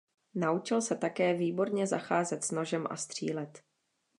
[0.35, 3.63] Naučil se také výborně zacházet s nožem a střílet.